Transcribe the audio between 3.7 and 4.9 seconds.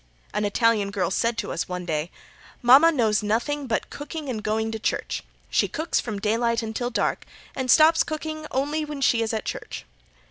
cooking and going to